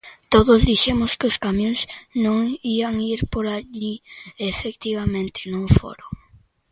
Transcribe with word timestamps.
Todos 0.33 0.61
dixemos 0.69 1.11
que 1.19 1.29
os 1.31 1.37
camións 1.45 1.79
non 2.23 2.39
ían 2.75 2.95
ir 3.13 3.21
por 3.33 3.45
alí, 3.55 3.91
e, 4.41 4.43
efectivamente, 4.53 5.39
non 5.53 5.63
foron. 5.79 6.11